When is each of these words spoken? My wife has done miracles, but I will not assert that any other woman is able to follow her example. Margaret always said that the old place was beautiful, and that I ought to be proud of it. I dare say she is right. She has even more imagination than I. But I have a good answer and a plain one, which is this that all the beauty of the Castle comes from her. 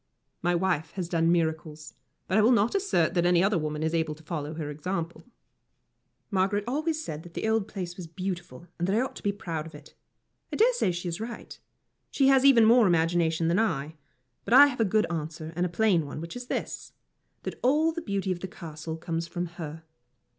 My 0.41 0.55
wife 0.55 0.93
has 0.93 1.07
done 1.07 1.31
miracles, 1.31 1.93
but 2.27 2.35
I 2.35 2.41
will 2.41 2.51
not 2.51 2.73
assert 2.73 3.13
that 3.13 3.23
any 3.27 3.43
other 3.43 3.59
woman 3.59 3.83
is 3.83 3.93
able 3.93 4.15
to 4.15 4.23
follow 4.23 4.55
her 4.55 4.71
example. 4.71 5.25
Margaret 6.31 6.63
always 6.65 7.05
said 7.05 7.21
that 7.21 7.35
the 7.35 7.47
old 7.47 7.67
place 7.67 7.97
was 7.97 8.07
beautiful, 8.07 8.67
and 8.79 8.87
that 8.87 8.95
I 8.95 9.01
ought 9.01 9.15
to 9.17 9.21
be 9.21 9.31
proud 9.31 9.67
of 9.67 9.75
it. 9.75 9.93
I 10.51 10.55
dare 10.55 10.73
say 10.73 10.91
she 10.91 11.07
is 11.07 11.21
right. 11.21 11.55
She 12.09 12.29
has 12.29 12.43
even 12.43 12.65
more 12.65 12.87
imagination 12.87 13.47
than 13.47 13.59
I. 13.59 13.93
But 14.43 14.55
I 14.55 14.65
have 14.65 14.79
a 14.81 14.85
good 14.85 15.05
answer 15.11 15.53
and 15.55 15.67
a 15.67 15.69
plain 15.69 16.03
one, 16.07 16.19
which 16.19 16.35
is 16.35 16.47
this 16.47 16.93
that 17.43 17.59
all 17.61 17.91
the 17.91 18.01
beauty 18.01 18.31
of 18.31 18.39
the 18.39 18.47
Castle 18.47 18.97
comes 18.97 19.27
from 19.27 19.45
her. 19.45 19.83